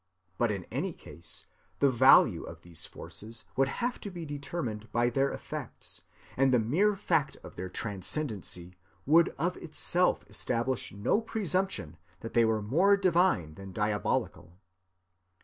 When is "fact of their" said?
6.95-7.69